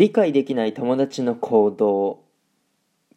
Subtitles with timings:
[0.00, 2.24] 理解できない友達の行動。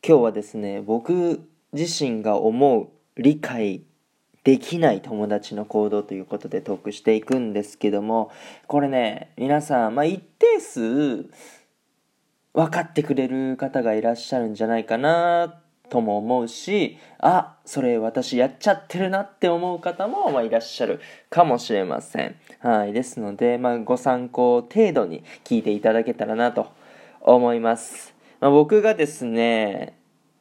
[0.05, 3.83] 今日はですね僕自身が思う理解
[4.43, 8.31] できない友達の行動ということでトークしていくんですけども
[8.67, 11.29] これね皆さん、まあ、一定数
[12.53, 15.62] 分かってくれる方がいらっしゃるんじゃないかな
[15.93, 20.99] とも思うしあそれ私やっちゃってるなって思う方も、まあ、いらっしゃる
[21.29, 26.71] かもしれません、はい、ですので、まあ、ご参考程度に聞いていただけたらなと
[27.21, 29.95] 思います、まあ、僕がですね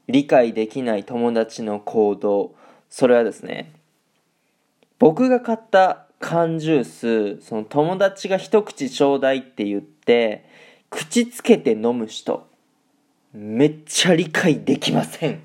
[0.09, 2.55] 理解できない友達の行動
[2.89, 3.75] それはですね
[4.99, 10.47] 僕が買った缶ジュースその友達が一口ちょうだいって言って
[10.89, 12.52] 口つけて飲む人。
[13.33, 15.43] めっちゃ理解できません。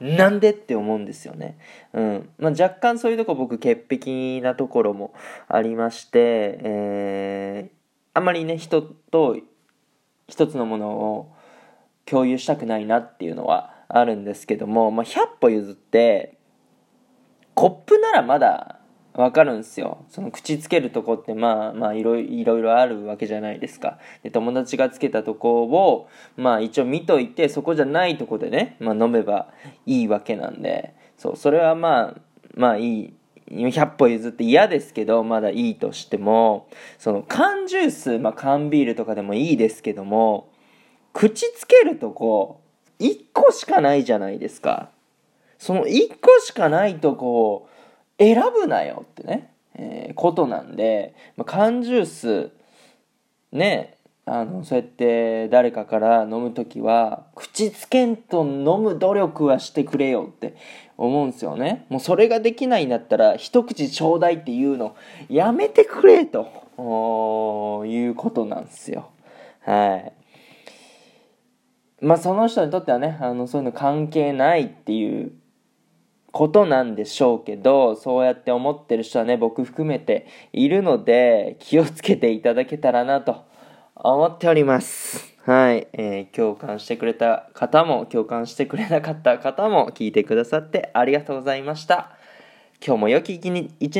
[0.00, 1.58] なんでって思うんですよね。
[1.92, 2.28] うん。
[2.38, 5.14] まあ、若干そういうとこ僕潔癖なところも
[5.46, 7.76] ありまして、えー、
[8.14, 9.36] あんまりね、人と
[10.26, 11.32] 一つのものを
[12.04, 16.36] 共有したくないなっていうのはあるんですけども、まあ、100歩譲って、
[17.54, 18.80] コップならまだ
[19.14, 20.04] わかるんですよ。
[20.08, 23.98] その口つけるとこってまあまあいろいろあるわけじゃないですか。
[24.22, 29.48] で、友達がつけたとこをまあ一応見といてそこじゃないとこでね、まあ飲めば
[29.84, 32.20] いいわけなんで、そう、それはまあ、
[32.54, 33.14] まあいい。
[33.50, 36.68] 100歩譲って嫌ですけど、まだいいとしても、
[36.98, 40.50] その缶ジュース、まあ缶ビールとかでもいいですけども、
[41.12, 42.62] 口つけるとこ、
[42.98, 44.88] 1個しかないじゃないですか。
[45.58, 47.68] その1個しかないとこを
[48.22, 52.50] 選ぶなよってね、えー、ことなんで、まあ、缶ジュース
[53.50, 60.56] ねあのそうやって誰かから飲む時は口つけんと飲む努力はしてくれよって
[60.96, 61.86] 思うんですよね。
[61.88, 64.94] もうそれができないんだったら一口ちょうだいっていうの
[65.28, 66.46] やめてくれと
[67.84, 69.10] いうことなんですよ。
[69.62, 70.12] はい。
[72.00, 75.32] まあその人にとってはねあのそういうの関係ないっていう
[76.32, 83.44] ことなんでしょうけど、そうやって思ってる人はね、僕含めているので、気をつけていただけたらなと
[83.94, 85.36] 思っております。
[85.44, 92.16] はい、えー、共感してくれた方も、共感してくれなかった方も聞いてくださってありがとうございました。
[92.84, 93.50] 今日も良き一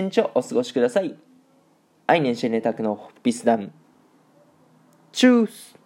[0.02, 1.14] 日をお過ごしください。
[2.06, 3.72] 愛年シェネタクのビスダン。
[5.12, 5.81] チュース